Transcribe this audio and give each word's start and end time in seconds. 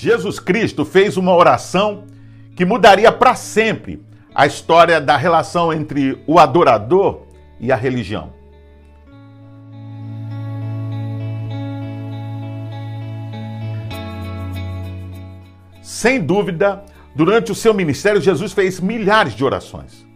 Jesus 0.00 0.40
Cristo 0.40 0.82
fez 0.82 1.18
uma 1.18 1.34
oração 1.34 2.04
que 2.56 2.64
mudaria 2.64 3.12
para 3.12 3.34
sempre 3.34 4.02
a 4.34 4.46
história 4.46 4.98
da 4.98 5.14
relação 5.14 5.70
entre 5.70 6.24
o 6.26 6.38
adorador 6.38 7.26
e 7.60 7.70
a 7.70 7.76
religião. 7.76 8.32
Sem 15.82 16.18
dúvida, 16.18 16.82
durante 17.14 17.52
o 17.52 17.54
seu 17.54 17.74
ministério, 17.74 18.22
Jesus 18.22 18.54
fez 18.54 18.80
milhares 18.80 19.34
de 19.34 19.44
orações. 19.44 20.06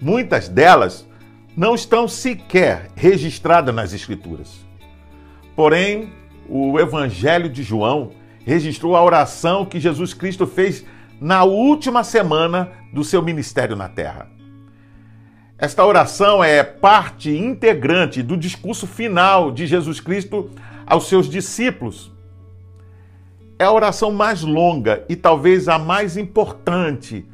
Muitas 0.00 0.48
delas 0.48 1.06
não 1.54 1.74
estão 1.74 2.08
sequer 2.08 2.88
registradas 2.96 3.74
nas 3.74 3.92
Escrituras. 3.92 4.64
Porém, 5.54 6.10
o 6.48 6.80
Evangelho 6.80 7.50
de 7.50 7.62
João 7.62 8.16
registrou 8.48 8.96
a 8.96 9.04
oração 9.04 9.66
que 9.66 9.78
Jesus 9.78 10.14
Cristo 10.14 10.46
fez 10.46 10.82
na 11.20 11.44
última 11.44 12.02
semana 12.02 12.70
do 12.94 13.04
seu 13.04 13.20
ministério 13.20 13.76
na 13.76 13.90
terra. 13.90 14.26
Esta 15.58 15.84
oração 15.84 16.42
é 16.42 16.62
parte 16.62 17.30
integrante 17.30 18.22
do 18.22 18.38
discurso 18.38 18.86
final 18.86 19.52
de 19.52 19.66
Jesus 19.66 20.00
Cristo 20.00 20.50
aos 20.86 21.08
seus 21.08 21.28
discípulos. 21.28 22.10
É 23.58 23.64
a 23.64 23.72
oração 23.72 24.12
mais 24.12 24.40
longa 24.40 25.04
e 25.10 25.14
talvez 25.14 25.68
a 25.68 25.78
mais 25.78 26.16
importante, 26.16 27.26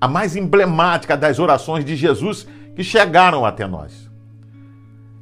a 0.00 0.06
mais 0.06 0.36
emblemática 0.36 1.16
das 1.16 1.40
orações 1.40 1.84
de 1.84 1.96
Jesus 1.96 2.46
que 2.76 2.84
chegaram 2.84 3.44
até 3.44 3.66
nós. 3.66 4.08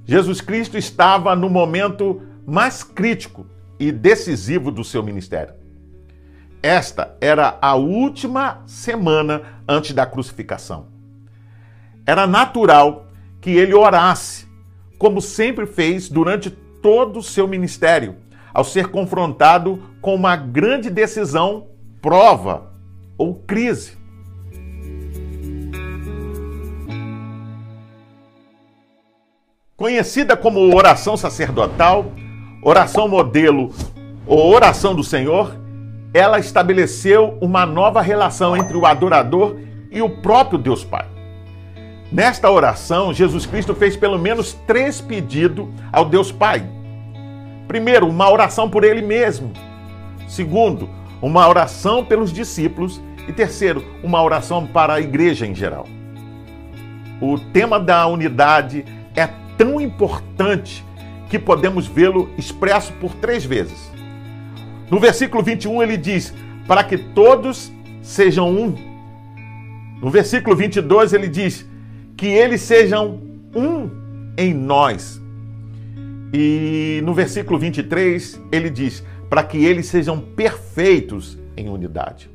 Jesus 0.04 0.42
Cristo 0.42 0.76
estava 0.76 1.34
no 1.34 1.48
momento 1.48 2.20
mais 2.46 2.82
crítico 2.84 3.46
e 3.80 3.90
decisivo 3.90 4.70
do 4.70 4.84
seu 4.84 5.02
ministério. 5.02 5.54
Esta 6.62 7.16
era 7.18 7.58
a 7.62 7.74
última 7.74 8.62
semana 8.66 9.42
antes 9.66 9.94
da 9.94 10.04
crucificação. 10.04 10.88
Era 12.06 12.26
natural 12.26 13.06
que 13.40 13.50
ele 13.50 13.72
orasse, 13.72 14.46
como 14.98 15.22
sempre 15.22 15.64
fez 15.64 16.10
durante 16.10 16.50
todo 16.50 17.20
o 17.20 17.22
seu 17.22 17.48
ministério, 17.48 18.16
ao 18.52 18.64
ser 18.64 18.88
confrontado 18.88 19.82
com 20.02 20.14
uma 20.14 20.36
grande 20.36 20.90
decisão, 20.90 21.68
prova 22.02 22.70
ou 23.16 23.36
crise. 23.36 23.98
Conhecida 29.74 30.36
como 30.36 30.76
oração 30.76 31.16
sacerdotal, 31.16 32.12
oração 32.62 33.08
modelo 33.08 33.72
ou 34.26 34.52
oração 34.52 34.94
do 34.94 35.02
Senhor, 35.02 35.56
ela 36.12 36.38
estabeleceu 36.38 37.38
uma 37.40 37.64
nova 37.64 38.02
relação 38.02 38.56
entre 38.56 38.76
o 38.76 38.84
adorador 38.84 39.56
e 39.90 40.02
o 40.02 40.10
próprio 40.10 40.58
Deus 40.58 40.84
Pai. 40.84 41.06
Nesta 42.12 42.50
oração, 42.50 43.14
Jesus 43.14 43.46
Cristo 43.46 43.74
fez 43.74 43.96
pelo 43.96 44.18
menos 44.18 44.52
três 44.66 45.00
pedidos 45.00 45.68
ao 45.92 46.04
Deus 46.04 46.32
Pai. 46.32 46.64
Primeiro, 47.68 48.08
uma 48.08 48.28
oração 48.28 48.68
por 48.68 48.82
ele 48.82 49.00
mesmo. 49.00 49.52
Segundo, 50.26 50.90
uma 51.22 51.48
oração 51.48 52.04
pelos 52.04 52.32
discípulos. 52.32 53.00
E 53.28 53.32
terceiro, 53.32 53.84
uma 54.02 54.20
oração 54.20 54.66
para 54.66 54.94
a 54.94 55.00
igreja 55.00 55.46
em 55.46 55.54
geral. 55.54 55.86
O 57.20 57.38
tema 57.38 57.78
da 57.78 58.06
unidade 58.08 58.84
é 59.14 59.28
tão 59.56 59.80
importante 59.80 60.84
que 61.30 61.38
podemos 61.38 61.86
vê-lo 61.86 62.28
expresso 62.36 62.92
por 62.94 63.14
três 63.14 63.44
vezes. 63.44 63.90
No 64.90 64.98
versículo 64.98 65.42
21 65.42 65.82
ele 65.82 65.96
diz: 65.96 66.34
Para 66.66 66.82
que 66.82 66.98
todos 66.98 67.72
sejam 68.02 68.50
um. 68.50 68.74
No 70.02 70.10
versículo 70.10 70.56
22 70.56 71.12
ele 71.12 71.28
diz: 71.28 71.64
Que 72.16 72.26
eles 72.26 72.60
sejam 72.60 73.20
um 73.54 73.88
em 74.36 74.52
nós. 74.52 75.22
E 76.34 77.00
no 77.04 77.14
versículo 77.14 77.58
23 77.60 78.40
ele 78.50 78.68
diz: 78.68 79.04
Para 79.30 79.44
que 79.44 79.64
eles 79.64 79.86
sejam 79.86 80.20
perfeitos 80.20 81.38
em 81.56 81.68
unidade. 81.68 82.28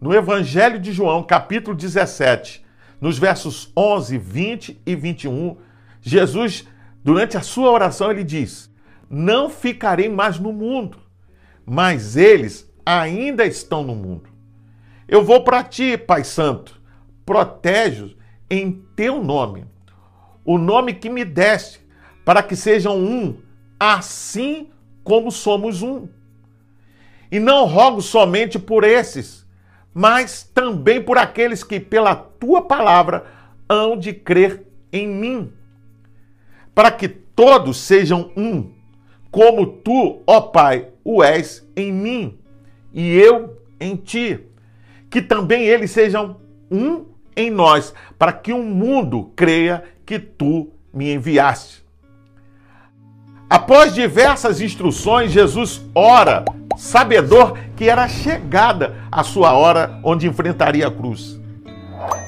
No 0.00 0.14
Evangelho 0.14 0.78
de 0.78 0.92
João, 0.92 1.24
capítulo 1.24 1.76
17, 1.76 2.64
nos 3.00 3.18
versos 3.18 3.72
11, 3.76 4.18
20 4.18 4.80
e 4.86 4.94
21, 4.94 5.56
Jesus, 6.00 6.66
durante 7.02 7.36
a 7.36 7.42
sua 7.42 7.70
oração, 7.70 8.10
ele 8.10 8.24
diz: 8.24 8.70
Não 9.08 9.48
ficarei 9.48 10.08
mais 10.08 10.38
no 10.38 10.52
mundo, 10.52 10.98
mas 11.64 12.16
eles 12.16 12.70
ainda 12.84 13.44
estão 13.46 13.82
no 13.82 13.94
mundo. 13.94 14.28
Eu 15.08 15.22
vou 15.22 15.44
para 15.44 15.62
ti, 15.62 15.96
Pai 15.96 16.24
Santo, 16.24 16.80
protege-os 17.24 18.16
em 18.48 18.84
teu 18.94 19.22
nome, 19.22 19.66
o 20.44 20.58
nome 20.58 20.94
que 20.94 21.08
me 21.08 21.24
deste, 21.24 21.80
para 22.24 22.42
que 22.42 22.56
sejam 22.56 22.98
um, 22.98 23.38
assim 23.78 24.70
como 25.02 25.30
somos 25.30 25.82
um. 25.82 26.08
E 27.30 27.40
não 27.40 27.64
rogo 27.64 28.02
somente 28.02 28.58
por 28.58 28.84
esses, 28.84 29.46
mas 29.94 30.42
também 30.42 31.02
por 31.02 31.18
aqueles 31.18 31.64
que, 31.64 31.80
pela 31.80 32.14
tua 32.14 32.62
palavra, 32.62 33.24
hão 33.68 33.96
de 33.96 34.12
crer 34.12 34.66
em 34.92 35.08
mim, 35.08 35.52
para 36.74 36.90
que 36.90 37.08
todos 37.08 37.78
sejam 37.78 38.30
um, 38.36 38.70
como 39.30 39.66
tu, 39.66 40.22
ó 40.26 40.40
Pai, 40.40 40.88
o 41.04 41.22
és 41.22 41.66
em 41.74 41.92
mim 41.92 42.38
e 42.92 43.16
eu 43.16 43.56
em 43.80 43.96
ti, 43.96 44.40
que 45.10 45.20
também 45.20 45.64
eles 45.64 45.90
sejam 45.90 46.36
um 46.70 47.06
em 47.36 47.50
nós, 47.50 47.94
para 48.18 48.32
que 48.32 48.52
o 48.52 48.62
mundo 48.62 49.32
creia 49.34 49.84
que 50.04 50.18
tu 50.18 50.70
me 50.92 51.12
enviaste. 51.14 51.82
Após 53.48 53.94
diversas 53.94 54.60
instruções, 54.60 55.30
Jesus 55.30 55.82
ora 55.94 56.44
sabedor 56.76 57.58
que 57.76 57.88
era 57.88 58.08
chegada 58.08 58.96
a 59.10 59.22
sua 59.22 59.52
hora 59.52 60.00
onde 60.02 60.26
enfrentaria 60.26 60.86
a 60.86 60.90
cruz. 60.90 61.38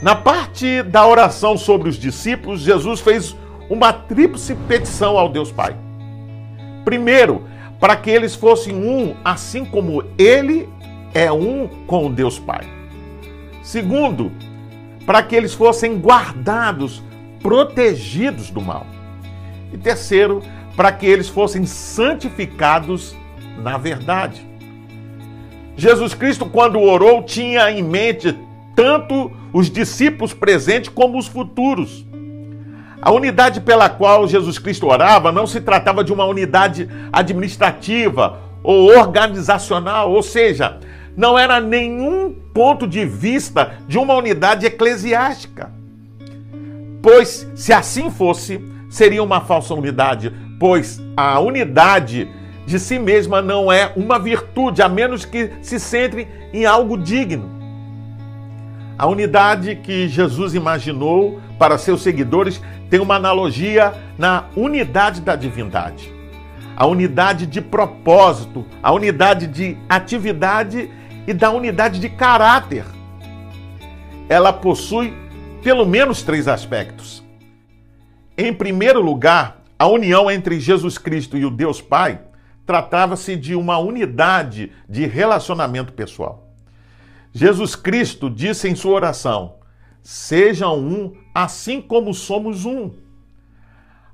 Na 0.03 0.15
parte 0.15 0.83
da 0.83 1.07
oração 1.07 1.57
sobre 1.57 1.89
os 1.89 1.97
discípulos, 1.97 2.61
Jesus 2.61 3.01
fez 3.01 3.35
uma 3.69 3.93
tríplice 3.93 4.55
petição 4.55 5.19
ao 5.19 5.29
Deus 5.29 5.51
Pai. 5.51 5.77
Primeiro, 6.85 7.43
para 7.81 7.97
que 7.97 8.11
eles 8.11 8.35
fossem 8.35 8.75
um, 8.75 9.15
assim 9.25 9.65
como 9.65 10.05
ele 10.19 10.69
é 11.13 11.31
um 11.31 11.69
com 11.87 12.07
o 12.07 12.11
Deus 12.11 12.39
Pai. 12.39 12.67
Segundo, 13.63 14.33
para 15.07 15.23
que 15.23 15.35
eles 15.35 15.55
fossem 15.55 15.99
guardados, 15.99 17.03
protegidos 17.43 18.51
do 18.51 18.61
mal. 18.61 18.87
E 19.73 19.79
terceiro, 19.79 20.43
para 20.77 20.93
que 20.93 21.07
eles 21.07 21.29
fossem 21.29 21.67
santificados 21.67 23.15
na 23.59 23.79
verdade. 23.79 24.47
Jesus 25.77 26.15
Cristo, 26.15 26.47
quando 26.47 26.81
orou, 26.81 27.23
tinha 27.23 27.71
em 27.71 27.83
mente 27.83 28.37
tanto 28.75 29.31
os 29.53 29.71
discípulos 29.71 30.33
presentes 30.33 30.89
como 30.89 31.19
os 31.19 31.27
futuros. 31.27 32.05
A 33.01 33.13
unidade 33.13 33.61
pela 33.61 33.89
qual 33.89 34.27
Jesus 34.27 34.59
Cristo 34.59 34.87
orava 34.87 35.31
não 35.31 35.47
se 35.47 35.61
tratava 35.61 36.03
de 36.03 36.13
uma 36.13 36.25
unidade 36.25 36.89
administrativa 37.13 38.39
ou 38.63 38.97
organizacional, 38.97 40.11
ou 40.11 40.23
seja, 40.23 40.79
não 41.17 41.39
era 41.39 41.61
nenhum 41.61 42.35
ponto 42.53 42.87
de 42.87 43.05
vista 43.05 43.75
de 43.87 43.99
uma 43.99 44.15
unidade 44.15 44.67
eclesiástica. 44.67 45.71
Pois, 47.03 47.47
se 47.55 47.73
assim 47.73 48.11
fosse, 48.11 48.65
seria 48.89 49.23
uma 49.23 49.41
falsa 49.41 49.75
unidade, 49.75 50.33
pois 50.59 51.01
a 51.17 51.39
unidade 51.39 52.29
de 52.67 52.79
si 52.79 52.99
mesma 52.99 53.43
não 53.43 53.71
é 53.71 53.93
uma 53.95 54.19
virtude, 54.19 54.81
a 54.81 54.89
menos 54.89 55.25
que 55.25 55.51
se 55.61 55.79
centre 55.79 56.27
em 56.53 56.65
algo 56.65 56.97
digno. 56.97 57.51
A 58.97 59.07
unidade 59.07 59.77
que 59.77 60.09
Jesus 60.09 60.55
imaginou 60.55 61.41
para 61.59 61.77
seus 61.77 62.03
seguidores 62.03 62.63
tem 62.95 63.01
uma 63.01 63.17
analogia 63.17 63.93
na 64.17 64.45
unidade 64.55 65.21
da 65.21 65.35
divindade. 65.35 66.15
A 66.77 66.87
unidade 66.87 67.45
de 67.45 67.61
propósito, 67.61 68.65
a 68.81 68.93
unidade 68.93 69.49
de 69.49 69.77
atividade 69.89 70.89
e 71.27 71.33
da 71.35 71.51
unidade 71.51 71.99
de 71.99 72.09
caráter. 72.09 72.85
Ela 74.29 74.53
possui 74.53 75.13
pelo 75.61 75.85
menos 75.85 76.23
três 76.23 76.47
aspectos. 76.47 77.25
Em 78.39 78.55
primeiro 78.55 79.01
lugar, 79.03 79.61
a 79.77 79.89
união 79.89 80.31
entre 80.31 80.61
Jesus 80.61 80.97
Cristo 80.97 81.37
e 81.37 81.45
o 81.45 81.51
Deus 81.51 81.83
Pai 81.83 82.21
tratava-se 82.65 83.35
de 83.35 83.57
uma 83.57 83.77
unidade 83.77 84.71
de 84.89 85.05
relacionamento 85.05 85.93
pessoal. 85.93 86.47
Jesus 87.33 87.75
Cristo 87.75 88.31
disse 88.31 88.69
em 88.69 88.77
sua 88.77 88.93
oração: 88.93 89.57
Sejam 90.05 90.79
um, 90.79 91.15
assim 91.35 91.81
como 91.81 92.13
somos 92.13 92.67
um. 92.67 92.91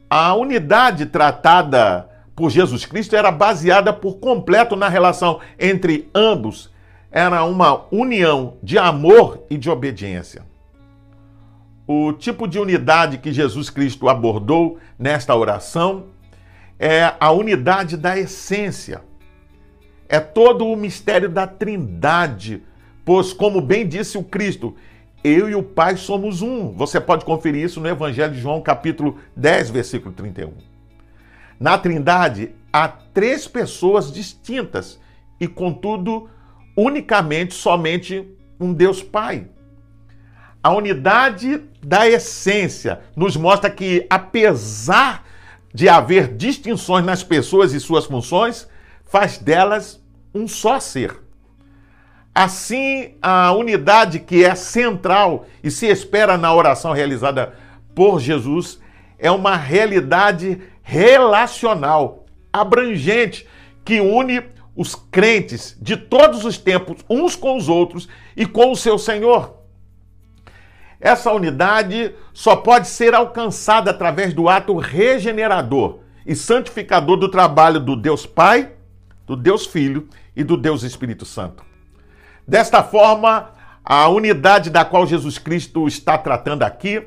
A 0.09 0.33
unidade 0.37 1.07
tratada 1.07 2.09
por 2.37 2.49
Jesus 2.49 2.87
Cristo 2.87 3.17
era 3.17 3.33
baseada 3.33 3.93
por 3.93 4.19
completo 4.19 4.77
na 4.77 4.89
relação 4.89 5.41
entre 5.59 6.09
ambos. 6.15 6.71
Era 7.11 7.43
uma 7.43 7.87
união 7.91 8.57
de 8.63 8.79
amor 8.79 9.45
e 9.51 9.59
de 9.59 9.69
obediência. 9.69 10.45
O 11.89 12.13
tipo 12.13 12.47
de 12.47 12.61
unidade 12.61 13.19
que 13.19 13.33
Jesus 13.33 13.69
Cristo 13.69 14.09
abordou 14.09 14.79
nesta 14.97 15.35
oração 15.35 16.05
é 16.79 17.15
a 17.19 17.33
unidade 17.33 17.97
da 17.97 18.17
essência. 18.17 19.03
É 20.09 20.21
todo 20.21 20.69
o 20.69 20.77
mistério 20.77 21.29
da 21.29 21.49
Trindade, 21.49 22.63
pois, 23.05 23.33
como 23.33 23.61
bem 23.61 23.89
disse 23.89 24.17
o 24.17 24.23
Cristo, 24.23 24.77
eu 25.23 25.49
e 25.49 25.55
o 25.55 25.63
Pai 25.63 25.97
somos 25.97 26.43
um. 26.43 26.73
Você 26.73 27.01
pode 27.01 27.25
conferir 27.25 27.65
isso 27.65 27.81
no 27.81 27.89
Evangelho 27.89 28.33
de 28.33 28.41
João, 28.41 28.61
capítulo 28.61 29.19
10, 29.37 29.71
versículo 29.71 30.15
31. 30.15 30.53
Na 31.59 31.77
Trindade 31.77 32.53
há 32.73 32.89
três 32.89 33.47
pessoas 33.47 34.11
distintas 34.11 34.99
e, 35.39 35.47
contudo, 35.47 36.29
unicamente, 36.77 37.55
somente 37.55 38.27
um 38.59 38.73
Deus 38.73 39.03
Pai. 39.03 39.47
A 40.63 40.73
unidade 40.73 41.63
da 41.83 42.09
essência 42.09 43.01
nos 43.17 43.37
mostra 43.37 43.71
que, 43.71 44.07
apesar 44.11 45.25
de 45.73 45.89
haver 45.89 46.35
distinções 46.35 47.05
nas 47.05 47.23
pessoas 47.23 47.73
e 47.73 47.81
suas 47.81 48.07
funções, 48.07 48.69
faz 49.05 49.39
delas 49.39 50.03
um 50.35 50.47
só 50.47 50.79
ser. 50.79 51.30
Assim, 52.35 53.15
a 53.21 53.53
unidade 53.53 54.21
que 54.21 54.45
é 54.45 54.55
central 54.55 55.47
e 55.63 55.71
se 55.71 55.87
espera 55.87 56.39
na 56.39 56.55
oração 56.55 56.93
realizada 56.93 57.55
por 57.95 58.21
Jesus 58.21 58.81
é 59.19 59.31
uma 59.31 59.57
realidade 59.57 60.61
relacional, 60.83 62.25
abrangente, 62.53 63.47
que 63.85 64.01
une 64.01 64.43
os 64.77 64.95
crentes 64.95 65.77
de 65.81 65.97
todos 65.97 66.45
os 66.45 66.57
tempos 66.57 67.05
uns 67.09 67.35
com 67.35 67.57
os 67.57 67.69
outros 67.69 68.09
e 68.37 68.47
com 68.47 68.71
o 68.71 68.77
seu 68.77 68.99
Senhor. 68.99 69.57
Essa 71.01 71.33
unidade 71.33 72.15
só 72.33 72.57
pode 72.57 72.87
ser 72.87 73.15
alcançada 73.15 73.91
através 73.91 74.33
do 74.33 74.49
ato 74.49 74.77
regenerador 74.77 76.01
e 76.27 76.37
santificador 76.37 77.17
do 77.17 77.29
trabalho 77.29 77.81
do 77.81 77.97
Deus 77.97 78.27
Pai, 78.27 78.73
do 79.27 79.35
Deus 79.35 79.67
Filho 79.67 80.09
e 80.37 80.45
do 80.45 80.57
Deus 80.57 80.83
Espírito 80.83 81.25
Santo. 81.25 81.70
Desta 82.51 82.83
forma, 82.83 83.53
a 83.85 84.09
unidade 84.09 84.71
da 84.71 84.85
qual 84.85 85.07
Jesus 85.07 85.39
Cristo 85.39 85.87
está 85.87 86.19
tratando 86.19 86.65
aqui 86.65 87.07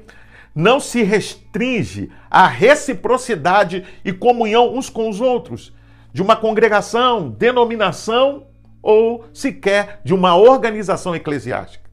não 0.56 0.80
se 0.80 1.04
restringe 1.04 2.10
à 2.32 2.48
reciprocidade 2.48 3.84
e 4.06 4.14
comunhão 4.14 4.74
uns 4.74 4.90
com 4.90 5.10
os 5.10 5.20
outros, 5.20 5.74
de 6.14 6.22
uma 6.22 6.38
congregação, 6.38 7.30
denominação 7.30 8.46
ou 8.82 9.26
sequer 9.34 10.00
de 10.06 10.14
uma 10.14 10.34
organização 10.34 11.14
eclesiástica. 11.14 11.90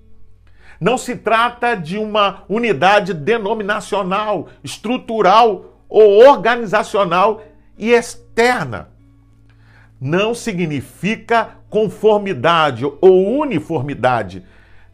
Não 0.81 0.97
se 0.97 1.17
trata 1.17 1.75
de 1.75 1.99
uma 1.99 2.44
unidade 2.49 3.12
denominacional, 3.12 4.47
estrutural 4.62 5.82
ou 5.88 6.25
organizacional 6.25 7.43
e 7.76 7.91
externa. 7.91 8.91
Não 10.00 10.37
significa 10.37 11.60
conformidade 11.70 12.84
ou 12.84 13.38
uniformidade, 13.38 14.44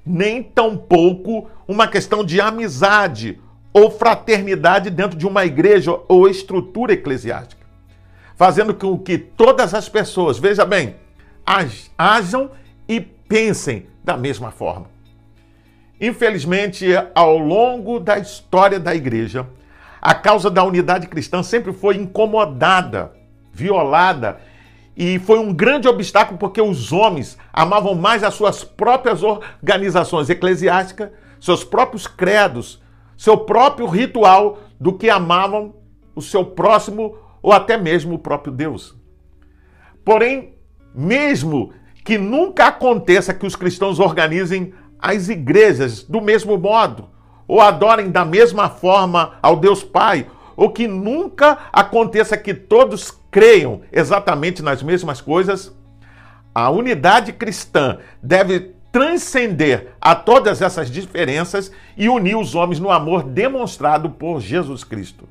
nem 0.05 0.43
tampouco 0.43 1.51
uma 1.67 1.89
questão 1.89 2.23
de 2.23 2.41
amizade 2.41 3.41
ou 3.73 3.91
fraternidade 3.91 4.91
dentro 4.91 5.19
de 5.19 5.27
uma 5.27 5.45
igreja 5.45 5.99
ou 6.07 6.29
estrutura 6.29 6.93
eclesiástica. 6.93 7.67
Fazendo 8.37 8.75
com 8.75 8.99
que 8.99 9.19
todas 9.19 9.75
as 9.75 9.89
pessoas, 9.89 10.39
veja 10.39 10.65
bem, 10.65 10.97
ajam 11.99 12.51
e 12.87 13.01
pensem 13.01 13.87
da 14.05 14.17
mesma 14.17 14.51
forma. 14.51 14.87
Infelizmente, 16.01 16.87
ao 17.15 17.39
longo 17.39 17.99
da 17.99 18.19
história 18.19 18.79
da 18.79 18.95
igreja, 18.95 19.47
a 20.01 20.15
causa 20.15 20.51
da 20.51 20.63
unidade 20.63 21.09
cristã 21.09 21.43
sempre 21.43 21.73
foi 21.73 21.97
incomodada, 21.97 23.13
violada, 23.53 24.39
e 24.97 25.19
foi 25.19 25.39
um 25.39 25.53
grande 25.53 25.87
obstáculo 25.87 26.39
porque 26.39 26.61
os 26.61 26.91
homens 26.91 27.37
amavam 27.53 27.95
mais 27.95 28.25
as 28.25 28.33
suas 28.33 28.65
próprias 28.65 29.23
organizações 29.23 30.31
eclesiásticas, 30.31 31.11
seus 31.39 31.63
próprios 31.63 32.07
credos, 32.07 32.83
seu 33.17 33.37
próprio 33.37 33.87
ritual, 33.87 34.59
do 34.81 34.95
que 34.95 35.11
amavam 35.11 35.75
o 36.15 36.23
seu 36.23 36.45
próximo 36.45 37.17
ou 37.43 37.53
até 37.53 37.77
mesmo 37.77 38.15
o 38.15 38.19
próprio 38.19 38.53
Deus. 38.53 38.97
Porém, 40.03 40.55
mesmo 40.95 41.73
que 42.03 42.17
nunca 42.17 42.69
aconteça 42.69 43.35
que 43.35 43.47
os 43.47 43.57
cristãos 43.57 43.99
organizem 43.99 44.73
as 44.99 45.29
igrejas 45.29 46.03
do 46.03 46.21
mesmo 46.23 46.57
modo, 46.57 47.11
ou 47.47 47.61
adorem 47.61 48.11
da 48.11 48.25
mesma 48.25 48.69
forma 48.69 49.35
ao 49.43 49.57
Deus 49.57 49.85
Pai, 49.85 50.27
ou 50.57 50.71
que 50.71 50.89
nunca 50.89 51.59
aconteça 51.73 52.37
que 52.37 52.55
todos 52.55 53.11
creiam 53.37 53.83
exatamente 53.93 54.63
nas 54.63 54.83
mesmas 54.83 55.21
coisas, 55.21 55.71
a 56.55 56.71
unidade 56.71 57.35
cristã 57.35 57.99
deve 58.23 58.73
transcender 58.91 59.89
a 60.01 60.15
todas 60.15 60.63
essas 60.63 60.91
diferenças 60.91 61.71
e 61.99 62.09
unir 62.09 62.35
os 62.35 62.55
homens 62.55 62.81
no 62.81 62.91
amor 62.91 63.25
demonstrado 63.25 64.09
por 64.09 64.41
Jesus 64.41 64.85
Cristo. 64.85 65.29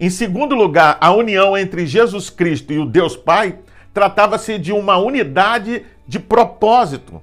Em 0.00 0.08
segundo 0.08 0.54
lugar, 0.54 0.96
a 0.98 1.12
união 1.12 1.54
entre 1.58 1.86
Jesus 1.86 2.30
Cristo 2.30 2.72
e 2.72 2.78
o 2.78 2.86
Deus 2.86 3.14
Pai 3.14 3.58
tratava-se 3.92 4.58
de 4.58 4.72
uma 4.72 4.96
unidade 4.96 5.84
de 6.08 6.18
propósito. 6.18 7.20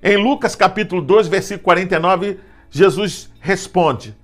Em 0.00 0.16
Lucas 0.16 0.54
capítulo 0.54 1.02
2, 1.02 1.26
versículo 1.26 1.64
49, 1.64 2.38
Jesus 2.70 3.28
responde: 3.40 4.16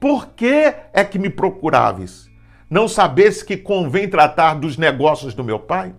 Por 0.00 0.28
que 0.28 0.72
é 0.94 1.04
que 1.04 1.18
me 1.18 1.28
procuráveis? 1.28 2.26
Não 2.68 2.88
sabes 2.88 3.42
que 3.42 3.56
convém 3.56 4.08
tratar 4.08 4.54
dos 4.54 4.76
negócios 4.76 5.34
do 5.34 5.44
meu 5.44 5.58
Pai? 5.58 5.94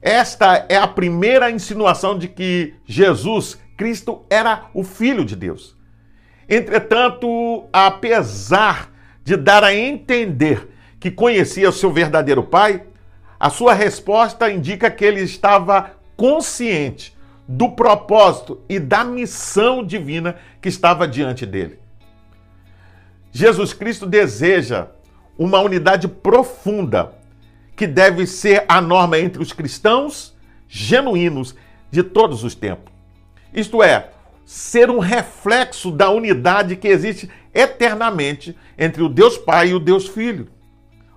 Esta 0.00 0.64
é 0.68 0.76
a 0.76 0.86
primeira 0.86 1.50
insinuação 1.50 2.16
de 2.16 2.28
que 2.28 2.74
Jesus 2.86 3.58
Cristo 3.76 4.24
era 4.30 4.66
o 4.72 4.84
Filho 4.84 5.24
de 5.24 5.34
Deus. 5.34 5.76
Entretanto, 6.48 7.64
apesar 7.72 8.90
de 9.24 9.36
dar 9.36 9.62
a 9.64 9.74
entender 9.74 10.68
que 10.98 11.10
conhecia 11.10 11.68
o 11.68 11.72
seu 11.72 11.92
verdadeiro 11.92 12.42
Pai, 12.42 12.84
a 13.38 13.50
sua 13.50 13.74
resposta 13.74 14.50
indica 14.50 14.90
que 14.90 15.04
ele 15.04 15.20
estava 15.20 15.92
consciente 16.16 17.16
do 17.48 17.70
propósito 17.70 18.60
e 18.68 18.78
da 18.78 19.02
missão 19.02 19.84
divina 19.84 20.36
que 20.60 20.68
estava 20.68 21.08
diante 21.08 21.44
dele. 21.44 21.78
Jesus 23.32 23.72
Cristo 23.72 24.06
deseja 24.06 24.88
uma 25.40 25.58
unidade 25.58 26.06
profunda 26.06 27.14
que 27.74 27.86
deve 27.86 28.26
ser 28.26 28.66
a 28.68 28.78
norma 28.78 29.18
entre 29.18 29.42
os 29.42 29.54
cristãos 29.54 30.36
genuínos 30.68 31.56
de 31.90 32.02
todos 32.02 32.44
os 32.44 32.54
tempos. 32.54 32.92
Isto 33.54 33.82
é, 33.82 34.10
ser 34.44 34.90
um 34.90 34.98
reflexo 34.98 35.90
da 35.90 36.10
unidade 36.10 36.76
que 36.76 36.86
existe 36.86 37.30
eternamente 37.54 38.54
entre 38.76 39.02
o 39.02 39.08
Deus 39.08 39.38
Pai 39.38 39.68
e 39.68 39.74
o 39.74 39.80
Deus 39.80 40.06
Filho. 40.06 40.46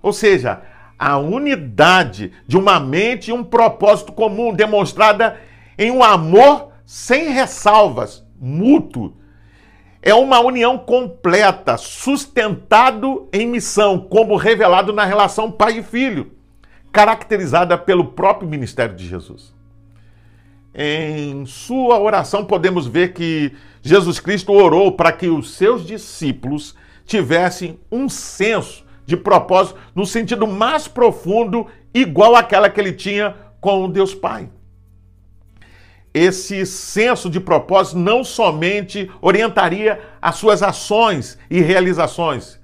Ou 0.02 0.14
seja, 0.14 0.62
a 0.98 1.18
unidade 1.18 2.32
de 2.48 2.56
uma 2.56 2.80
mente 2.80 3.30
e 3.30 3.34
um 3.34 3.44
propósito 3.44 4.14
comum 4.14 4.54
demonstrada 4.54 5.38
em 5.78 5.92
um 5.92 6.02
amor 6.02 6.70
sem 6.86 7.30
ressalvas, 7.30 8.26
mútuo. 8.40 9.18
É 10.06 10.14
uma 10.14 10.42
união 10.42 10.78
completa, 10.78 11.78
sustentado 11.78 13.30
em 13.32 13.48
missão, 13.48 13.98
como 13.98 14.36
revelado 14.36 14.92
na 14.92 15.06
relação 15.06 15.50
pai 15.50 15.78
e 15.78 15.84
filho, 15.84 16.34
caracterizada 16.92 17.78
pelo 17.78 18.08
próprio 18.08 18.46
ministério 18.46 18.94
de 18.94 19.08
Jesus. 19.08 19.56
Em 20.76 21.46
sua 21.46 21.98
oração, 21.98 22.44
podemos 22.44 22.86
ver 22.86 23.14
que 23.14 23.54
Jesus 23.82 24.20
Cristo 24.20 24.52
orou 24.52 24.92
para 24.92 25.14
que 25.14 25.30
os 25.30 25.52
seus 25.52 25.86
discípulos 25.86 26.76
tivessem 27.06 27.80
um 27.90 28.10
senso 28.10 28.84
de 29.06 29.16
propósito 29.16 29.80
no 29.96 30.06
sentido 30.06 30.46
mais 30.46 30.86
profundo, 30.86 31.66
igual 31.94 32.36
àquela 32.36 32.70
que 32.70 32.82
ele 32.82 32.92
tinha 32.92 33.36
com 33.62 33.90
Deus 33.90 34.14
Pai 34.14 34.50
esse 36.14 36.66
senso 36.66 37.30
de 37.30 37.40
propósito 37.40 37.98
não 37.98 38.24
somente 38.24 39.10
orientaria 39.20 40.00
as 40.22 40.36
suas 40.36 40.62
ações 40.62 41.38
e 41.50 41.60
realizações, 41.60 42.60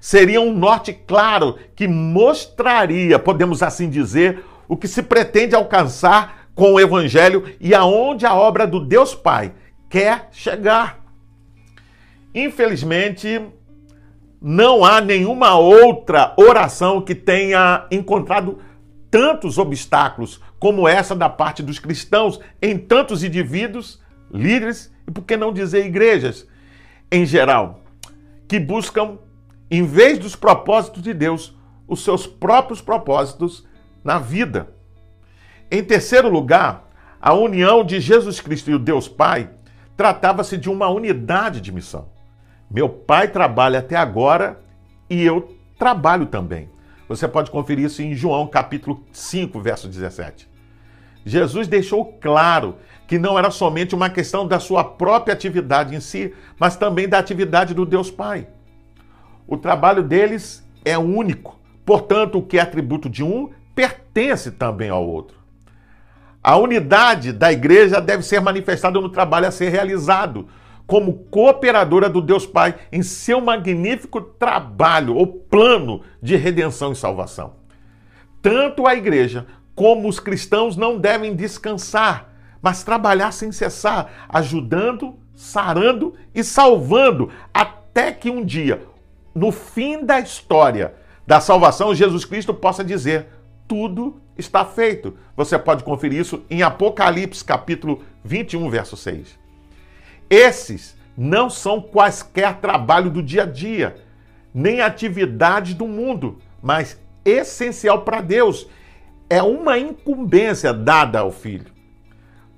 seria 0.00 0.40
um 0.40 0.54
norte 0.54 0.92
claro 0.92 1.58
que 1.76 1.86
mostraria, 1.86 3.18
podemos 3.18 3.62
assim 3.62 3.90
dizer, 3.90 4.44
o 4.66 4.76
que 4.76 4.88
se 4.88 5.02
pretende 5.02 5.54
alcançar 5.54 6.48
com 6.54 6.72
o 6.72 6.80
Evangelho 6.80 7.44
e 7.60 7.74
aonde 7.74 8.24
a 8.24 8.34
obra 8.34 8.66
do 8.66 8.80
Deus 8.80 9.14
Pai 9.14 9.52
quer 9.88 10.28
chegar. 10.30 11.00
Infelizmente, 12.34 13.40
não 14.40 14.84
há 14.84 15.00
nenhuma 15.00 15.56
outra 15.56 16.34
oração 16.36 17.00
que 17.00 17.14
tenha 17.14 17.86
encontrado 17.90 18.58
tantos 19.14 19.58
obstáculos 19.58 20.40
como 20.58 20.88
essa 20.88 21.14
da 21.14 21.28
parte 21.28 21.62
dos 21.62 21.78
cristãos 21.78 22.40
em 22.60 22.76
tantos 22.76 23.22
indivíduos, 23.22 24.02
líderes 24.28 24.92
e, 25.06 25.10
por 25.12 25.22
que 25.22 25.36
não 25.36 25.52
dizer, 25.52 25.86
igrejas 25.86 26.48
em 27.12 27.24
geral, 27.24 27.78
que 28.48 28.58
buscam, 28.58 29.18
em 29.70 29.84
vez 29.84 30.18
dos 30.18 30.34
propósitos 30.34 31.00
de 31.00 31.14
Deus, 31.14 31.56
os 31.86 32.02
seus 32.02 32.26
próprios 32.26 32.80
propósitos 32.80 33.64
na 34.02 34.18
vida. 34.18 34.70
Em 35.70 35.84
terceiro 35.84 36.28
lugar, 36.28 36.90
a 37.22 37.32
união 37.34 37.84
de 37.84 38.00
Jesus 38.00 38.40
Cristo 38.40 38.72
e 38.72 38.74
o 38.74 38.80
Deus 38.80 39.06
Pai 39.06 39.48
tratava-se 39.96 40.58
de 40.58 40.68
uma 40.68 40.88
unidade 40.88 41.60
de 41.60 41.70
missão. 41.70 42.08
Meu 42.68 42.88
pai 42.88 43.28
trabalha 43.28 43.78
até 43.78 43.94
agora 43.94 44.60
e 45.08 45.22
eu 45.22 45.56
trabalho 45.78 46.26
também. 46.26 46.73
Você 47.08 47.28
pode 47.28 47.50
conferir 47.50 47.84
isso 47.84 48.02
em 48.02 48.14
João 48.14 48.46
capítulo 48.46 49.04
5, 49.12 49.60
verso 49.60 49.88
17. 49.88 50.48
Jesus 51.24 51.66
deixou 51.66 52.04
claro 52.20 52.76
que 53.06 53.18
não 53.18 53.38
era 53.38 53.50
somente 53.50 53.94
uma 53.94 54.10
questão 54.10 54.46
da 54.46 54.58
sua 54.58 54.82
própria 54.84 55.34
atividade 55.34 55.94
em 55.94 56.00
si, 56.00 56.34
mas 56.58 56.76
também 56.76 57.08
da 57.08 57.18
atividade 57.18 57.74
do 57.74 57.84
Deus 57.84 58.10
Pai. 58.10 58.46
O 59.46 59.56
trabalho 59.56 60.02
deles 60.02 60.66
é 60.84 60.96
único, 60.96 61.58
portanto, 61.84 62.38
o 62.38 62.42
que 62.42 62.58
é 62.58 62.62
atributo 62.62 63.08
de 63.08 63.22
um 63.22 63.50
pertence 63.74 64.50
também 64.50 64.88
ao 64.88 65.06
outro. 65.06 65.36
A 66.42 66.56
unidade 66.56 67.32
da 67.32 67.52
igreja 67.52 68.00
deve 68.00 68.22
ser 68.22 68.40
manifestada 68.40 69.00
no 69.00 69.08
trabalho 69.08 69.46
a 69.46 69.50
ser 69.50 69.70
realizado, 69.70 70.48
como 70.86 71.24
cooperadora 71.30 72.08
do 72.08 72.20
Deus 72.20 72.46
Pai 72.46 72.74
em 72.92 73.02
seu 73.02 73.40
magnífico 73.40 74.20
trabalho 74.20 75.14
ou 75.16 75.26
plano 75.26 76.02
de 76.22 76.36
redenção 76.36 76.92
e 76.92 76.96
salvação. 76.96 77.54
Tanto 78.42 78.86
a 78.86 78.94
igreja 78.94 79.46
como 79.74 80.08
os 80.08 80.20
cristãos 80.20 80.76
não 80.76 80.98
devem 80.98 81.34
descansar, 81.34 82.32
mas 82.60 82.84
trabalhar 82.84 83.32
sem 83.32 83.50
cessar, 83.50 84.26
ajudando, 84.28 85.18
sarando 85.34 86.14
e 86.34 86.44
salvando, 86.44 87.30
até 87.52 88.12
que 88.12 88.30
um 88.30 88.44
dia, 88.44 88.82
no 89.34 89.50
fim 89.50 90.04
da 90.04 90.20
história 90.20 90.94
da 91.26 91.40
salvação, 91.40 91.94
Jesus 91.94 92.24
Cristo 92.24 92.54
possa 92.54 92.84
dizer: 92.84 93.28
tudo 93.66 94.20
está 94.36 94.64
feito. 94.64 95.16
Você 95.36 95.58
pode 95.58 95.82
conferir 95.82 96.20
isso 96.20 96.44
em 96.50 96.62
Apocalipse, 96.62 97.44
capítulo 97.44 98.02
21, 98.22 98.68
verso 98.70 98.96
6. 98.96 99.43
Esses 100.28 100.96
não 101.16 101.48
são 101.48 101.80
quaisquer 101.80 102.56
trabalho 102.60 103.10
do 103.10 103.22
dia 103.22 103.42
a 103.42 103.46
dia, 103.46 103.96
nem 104.52 104.80
atividades 104.80 105.74
do 105.74 105.86
mundo, 105.86 106.38
mas 106.62 107.00
essencial 107.24 108.02
para 108.02 108.20
Deus. 108.20 108.68
É 109.28 109.42
uma 109.42 109.78
incumbência 109.78 110.72
dada 110.72 111.20
ao 111.20 111.30
filho. 111.30 111.72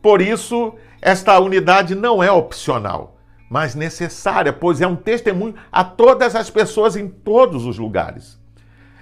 Por 0.02 0.20
isso, 0.20 0.74
esta 1.00 1.38
unidade 1.38 1.94
não 1.94 2.22
é 2.22 2.30
opcional, 2.30 3.18
mas 3.48 3.74
necessária, 3.74 4.52
pois 4.52 4.80
é 4.80 4.86
um 4.86 4.96
testemunho 4.96 5.54
a 5.70 5.84
todas 5.84 6.34
as 6.34 6.50
pessoas 6.50 6.96
em 6.96 7.08
todos 7.08 7.64
os 7.64 7.78
lugares. 7.78 8.38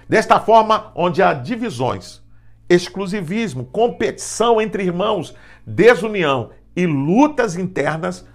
Desta 0.07 0.39
forma, 0.39 0.91
onde 0.95 1.21
há 1.21 1.33
divisões, 1.33 2.21
exclusivismo, 2.69 3.65
competição 3.65 4.61
entre 4.61 4.83
irmãos, 4.83 5.35
desunião 5.65 6.51
e 6.75 6.85
lutas 6.85 7.55
internas, 7.55 8.27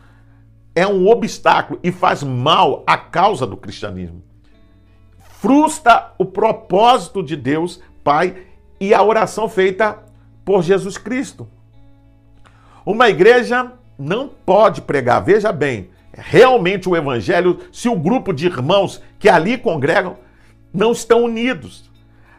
é 0.74 0.86
um 0.86 1.08
obstáculo 1.08 1.78
e 1.82 1.90
faz 1.90 2.22
mal 2.22 2.82
à 2.86 2.96
causa 2.96 3.46
do 3.46 3.56
cristianismo. 3.56 4.22
Frustra 5.40 6.12
o 6.18 6.24
propósito 6.24 7.22
de 7.22 7.36
Deus, 7.36 7.80
Pai, 8.04 8.36
e 8.78 8.94
a 8.94 9.02
oração 9.02 9.48
feita 9.48 9.98
por 10.44 10.62
Jesus 10.62 10.96
Cristo. 10.96 11.48
Uma 12.84 13.08
igreja 13.08 13.72
não 13.98 14.28
pode 14.28 14.82
pregar, 14.82 15.22
veja 15.22 15.52
bem, 15.52 15.90
realmente 16.12 16.88
o 16.88 16.96
evangelho 16.96 17.60
se 17.72 17.88
o 17.88 17.96
grupo 17.96 18.32
de 18.32 18.46
irmãos 18.46 19.02
que 19.18 19.28
ali 19.28 19.58
congregam 19.58 20.16
não 20.72 20.92
estão 20.92 21.24
unidos. 21.24 21.90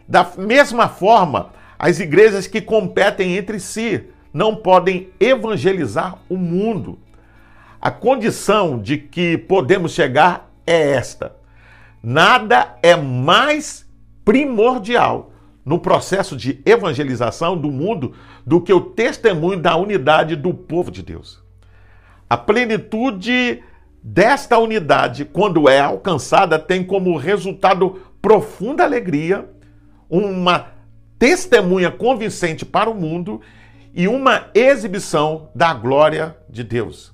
Da 0.08 0.30
mesma 0.38 0.90
forma, 0.90 1.52
as 1.78 2.00
igrejas 2.00 2.48
que 2.48 2.62
competem 2.62 3.38
entre 3.38 3.60
si 3.60 4.10
não 4.34 4.56
podem 4.56 5.10
evangelizar 5.20 6.18
o 6.30 6.38
mundo. 6.38 7.00
A 7.82 7.90
condição 7.90 8.80
de 8.80 8.96
que 8.96 9.40
podemos 9.40 9.94
chegar 9.94 10.54
é 10.68 10.92
esta: 10.92 11.36
nada 12.04 12.78
é 12.84 12.96
mais 12.96 13.90
primordial 14.24 15.32
no 15.66 15.80
processo 15.80 16.38
de 16.38 16.62
evangelização 16.64 17.58
do 17.58 17.72
mundo 17.72 18.14
do 18.46 18.62
que 18.62 18.72
o 18.72 18.82
testemunho 18.82 19.60
da 19.60 19.76
unidade 19.76 20.36
do 20.36 20.54
povo 20.54 20.92
de 20.92 21.02
Deus. 21.02 21.42
A 22.30 22.38
plenitude 22.38 23.64
desta 24.04 24.60
unidade, 24.60 25.26
quando 25.26 25.68
é 25.68 25.80
alcançada, 25.80 26.60
tem 26.60 26.84
como 26.84 27.18
resultado 27.18 28.00
profunda 28.22 28.84
alegria, 28.84 29.50
uma 30.08 30.68
testemunha 31.18 31.90
convincente 31.90 32.64
para 32.64 32.92
o 32.92 32.96
mundo 32.96 33.42
e 33.92 34.08
uma 34.08 34.50
exibição 34.54 35.50
da 35.56 35.74
glória 35.74 36.38
de 36.48 36.64
Deus. 36.64 37.12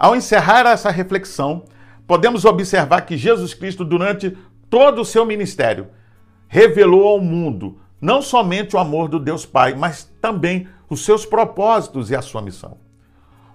Ao 0.00 0.16
encerrar 0.16 0.64
essa 0.64 0.90
reflexão, 0.90 1.64
podemos 2.06 2.46
observar 2.46 3.02
que 3.02 3.18
Jesus 3.18 3.52
Cristo, 3.52 3.84
durante 3.84 4.34
todo 4.70 5.02
o 5.02 5.04
seu 5.04 5.26
ministério, 5.26 5.88
revelou 6.48 7.06
ao 7.06 7.20
mundo 7.20 7.78
não 8.00 8.22
somente 8.22 8.74
o 8.74 8.78
amor 8.78 9.10
do 9.10 9.20
Deus 9.20 9.44
Pai, 9.44 9.74
mas 9.74 10.10
também 10.18 10.66
os 10.88 11.04
seus 11.04 11.26
propósitos 11.26 12.10
e 12.10 12.16
a 12.16 12.22
sua 12.22 12.40
missão. 12.40 12.78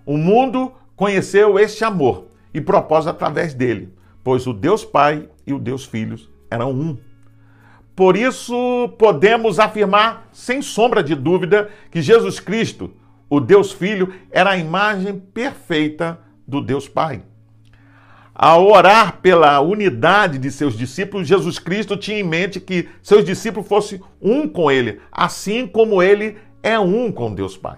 O 0.06 0.18
mundo 0.18 0.72
conheceu 0.96 1.58
este 1.58 1.84
amor 1.84 2.28
e 2.54 2.62
propósito 2.62 3.10
através 3.10 3.56
dele, 3.56 3.92
pois 4.24 4.46
o 4.46 4.54
Deus 4.54 4.86
Pai 4.86 5.28
e 5.48 5.52
o 5.52 5.58
Deus 5.58 5.84
Filho 5.84 6.16
eram 6.52 6.72
um. 6.72 6.96
Por 7.96 8.16
isso, 8.16 8.94
podemos 9.00 9.58
afirmar, 9.58 10.30
sem 10.32 10.62
sombra 10.62 11.02
de 11.02 11.16
dúvida, 11.16 11.72
que 11.90 12.04
Jesus 12.04 12.40
Cristo, 12.40 12.94
o 13.28 13.40
Deus 13.40 13.72
Filho, 13.72 14.14
era 14.30 14.52
a 14.52 14.58
imagem 14.58 15.18
perfeita 15.18 16.24
do 16.48 16.62
Deus 16.62 16.88
Pai. 16.88 17.24
Ao 18.34 18.68
orar 18.68 19.22
pela 19.22 19.62
unidade 19.62 20.38
de 20.38 20.52
seus 20.52 20.78
discípulos, 20.78 21.28
Jesus 21.28 21.58
Cristo 21.58 21.96
tinha 21.96 22.20
em 22.20 22.24
mente 22.24 22.60
que 22.60 22.90
seus 23.02 23.24
discípulos 23.24 23.68
fossem 23.68 24.02
um 24.22 24.48
com 24.48 24.70
ele, 24.70 25.00
assim 25.10 25.66
como 25.66 26.04
ele 26.04 26.38
é 26.62 26.78
um 26.78 27.12
com 27.12 27.34
Deus 27.34 27.56
Pai. 27.56 27.78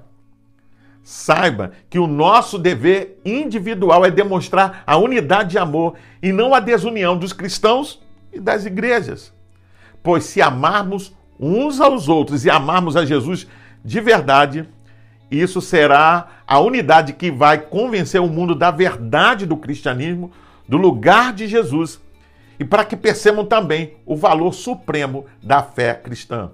Saiba 1.03 1.71
que 1.89 1.99
o 1.99 2.07
nosso 2.07 2.57
dever 2.57 3.21
individual 3.23 4.03
é 4.03 4.11
demonstrar 4.11 4.83
a 4.85 4.97
unidade 4.97 5.51
de 5.51 5.57
amor 5.57 5.93
e 6.21 6.33
não 6.33 6.53
a 6.55 6.59
desunião 6.59 7.15
dos 7.15 7.31
cristãos 7.31 8.01
e 8.33 8.39
das 8.39 8.65
igrejas. 8.65 9.31
Pois 10.01 10.25
se 10.25 10.41
amarmos 10.41 11.15
uns 11.39 11.79
aos 11.79 12.09
outros 12.09 12.45
e 12.45 12.49
amarmos 12.49 12.97
a 12.97 13.05
Jesus 13.05 13.47
de 13.85 14.01
verdade, 14.01 14.67
isso 15.29 15.61
será 15.61 16.27
a 16.47 16.59
unidade 16.59 17.13
que 17.13 17.29
vai 17.29 17.57
convencer 17.57 18.21
o 18.21 18.27
mundo 18.27 18.55
da 18.55 18.71
verdade 18.71 19.45
do 19.45 19.57
cristianismo, 19.57 20.31
do 20.67 20.77
lugar 20.77 21.33
de 21.33 21.47
Jesus 21.47 21.99
e 22.59 22.65
para 22.65 22.85
que 22.85 22.95
percebam 22.95 23.45
também 23.45 23.95
o 24.05 24.15
valor 24.15 24.53
supremo 24.53 25.25
da 25.43 25.61
fé 25.61 25.93
cristã. 25.93 26.51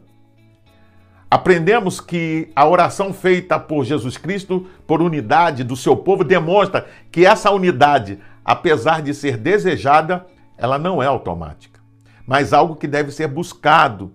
Aprendemos 1.30 2.00
que 2.00 2.52
a 2.56 2.68
oração 2.68 3.12
feita 3.14 3.60
por 3.60 3.84
Jesus 3.84 4.18
Cristo 4.18 4.68
por 4.86 5.02
unidade 5.02 5.64
do 5.64 5.76
seu 5.76 5.96
povo 5.96 6.24
demonstra 6.24 6.88
que 7.12 7.26
essa 7.26 7.50
unidade, 7.50 8.20
apesar 8.46 9.02
de 9.02 9.14
ser 9.14 9.38
desejada, 9.38 10.28
ela 10.58 10.78
não 10.78 11.02
é 11.02 11.08
automática, 11.08 11.80
mas 12.28 12.54
algo 12.54 12.76
que 12.76 12.88
deve 12.88 13.12
ser 13.12 13.28
buscado 13.28 14.14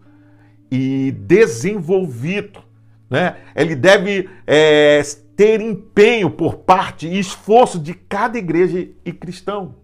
e 0.71 1.11
desenvolvido 1.11 2.61
né? 3.09 3.37
Ele 3.55 3.75
deve 3.75 4.29
é, 4.47 5.00
ter 5.37 5.61
empenho 5.61 6.31
por 6.31 6.57
parte 6.57 7.07
e 7.07 7.19
esforço 7.19 7.79
de 7.79 7.95
cada 7.95 8.38
igreja 8.38 8.88
e 9.05 9.12
cristão. 9.12 9.77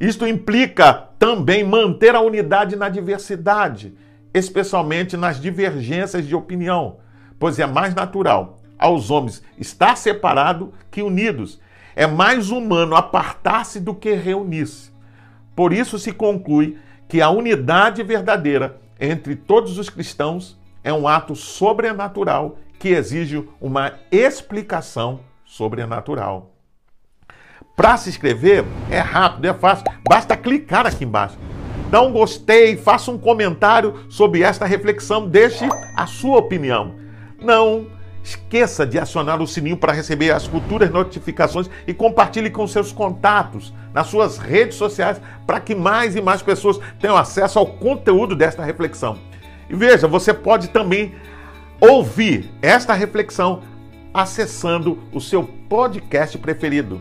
Isto 0.00 0.26
implica 0.26 0.92
também 1.18 1.64
manter 1.64 2.14
a 2.14 2.20
unidade 2.20 2.76
na 2.76 2.88
diversidade, 2.88 3.94
especialmente 4.32 5.16
nas 5.16 5.40
divergências 5.40 6.26
de 6.26 6.34
opinião, 6.34 6.98
pois 7.38 7.58
é 7.58 7.66
mais 7.66 7.94
natural 7.94 8.60
aos 8.78 9.10
homens 9.10 9.42
estar 9.58 9.96
separado 9.96 10.72
que 10.90 11.02
unidos. 11.02 11.60
É 11.96 12.06
mais 12.06 12.50
humano 12.50 12.94
apartar-se 12.94 13.80
do 13.80 13.92
que 13.92 14.14
reunir-se. 14.14 14.92
Por 15.56 15.72
isso 15.72 15.98
se 15.98 16.12
conclui 16.12 16.78
que 17.08 17.20
a 17.20 17.28
unidade 17.28 18.04
verdadeira 18.04 18.80
entre 19.00 19.34
todos 19.34 19.78
os 19.78 19.90
cristãos 19.90 20.57
é 20.82 20.92
um 20.92 21.06
ato 21.06 21.34
sobrenatural 21.34 22.58
que 22.78 22.88
exige 22.90 23.48
uma 23.60 23.94
explicação 24.10 25.20
sobrenatural. 25.44 26.52
Para 27.76 27.96
se 27.96 28.08
inscrever 28.08 28.64
é 28.90 28.98
rápido, 28.98 29.46
é 29.46 29.54
fácil, 29.54 29.84
basta 30.08 30.36
clicar 30.36 30.86
aqui 30.86 31.04
embaixo. 31.04 31.38
Dá 31.90 32.02
um 32.02 32.12
gostei, 32.12 32.76
faça 32.76 33.10
um 33.10 33.18
comentário 33.18 34.04
sobre 34.10 34.42
esta 34.42 34.66
reflexão, 34.66 35.26
deixe 35.26 35.66
a 35.96 36.06
sua 36.06 36.38
opinião. 36.38 36.94
Não 37.40 37.86
esqueça 38.22 38.86
de 38.86 38.98
acionar 38.98 39.40
o 39.40 39.46
sininho 39.46 39.76
para 39.76 39.92
receber 39.92 40.30
as 40.30 40.44
futuras 40.44 40.90
notificações 40.90 41.70
e 41.86 41.94
compartilhe 41.94 42.50
com 42.50 42.66
seus 42.66 42.92
contatos 42.92 43.72
nas 43.94 44.08
suas 44.08 44.36
redes 44.36 44.76
sociais 44.76 45.20
para 45.46 45.60
que 45.60 45.74
mais 45.74 46.14
e 46.14 46.20
mais 46.20 46.42
pessoas 46.42 46.78
tenham 47.00 47.16
acesso 47.16 47.58
ao 47.58 47.66
conteúdo 47.66 48.36
desta 48.36 48.62
reflexão. 48.62 49.18
E 49.68 49.74
veja, 49.74 50.08
você 50.08 50.32
pode 50.32 50.68
também 50.68 51.14
ouvir 51.80 52.50
esta 52.62 52.94
reflexão 52.94 53.62
acessando 54.12 54.98
o 55.12 55.20
seu 55.20 55.44
podcast 55.68 56.36
preferido. 56.38 57.00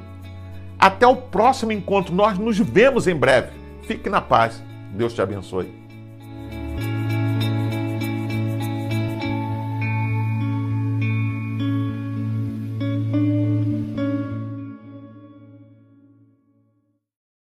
Até 0.79 1.07
o 1.07 1.15
próximo 1.15 1.71
encontro, 1.71 2.13
nós 2.13 2.37
nos 2.37 2.59
vemos 2.59 3.07
em 3.07 3.15
breve. 3.15 3.49
Fique 3.83 4.09
na 4.09 4.21
paz. 4.21 4.61
Deus 4.91 5.13
te 5.13 5.21
abençoe. 5.21 5.86